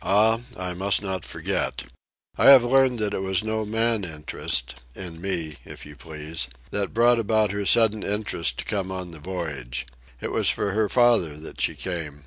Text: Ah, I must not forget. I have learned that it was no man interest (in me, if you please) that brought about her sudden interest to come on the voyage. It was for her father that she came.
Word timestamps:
Ah, 0.00 0.40
I 0.58 0.72
must 0.72 1.02
not 1.02 1.26
forget. 1.26 1.84
I 2.38 2.46
have 2.46 2.64
learned 2.64 3.00
that 3.00 3.12
it 3.12 3.20
was 3.20 3.44
no 3.44 3.66
man 3.66 4.02
interest 4.02 4.76
(in 4.94 5.20
me, 5.20 5.58
if 5.62 5.84
you 5.84 5.94
please) 5.94 6.48
that 6.70 6.94
brought 6.94 7.18
about 7.18 7.50
her 7.52 7.66
sudden 7.66 8.02
interest 8.02 8.56
to 8.60 8.64
come 8.64 8.90
on 8.90 9.10
the 9.10 9.18
voyage. 9.20 9.86
It 10.22 10.32
was 10.32 10.48
for 10.48 10.70
her 10.72 10.88
father 10.88 11.36
that 11.40 11.60
she 11.60 11.74
came. 11.74 12.24